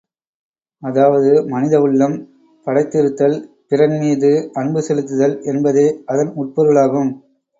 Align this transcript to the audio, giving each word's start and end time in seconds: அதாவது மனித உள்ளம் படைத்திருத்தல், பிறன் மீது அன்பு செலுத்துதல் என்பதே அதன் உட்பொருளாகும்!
அதாவது 0.83 1.31
மனித 1.49 1.75
உள்ளம் 1.81 2.15
படைத்திருத்தல், 2.67 3.37
பிறன் 3.69 3.95
மீது 3.99 4.31
அன்பு 4.53 4.81
செலுத்துதல் 4.81 5.35
என்பதே 5.51 5.87
அதன் 6.07 6.31
உட்பொருளாகும்! 6.35 7.11